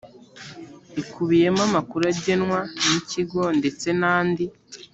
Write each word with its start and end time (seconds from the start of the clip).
ikubiyemo 1.01 1.61
amakuru 1.69 2.01
agenwa 2.11 2.59
n 2.85 2.87
ikigo 2.99 3.43
ndetse 3.59 3.87
n 4.01 4.03
andi 4.15 4.45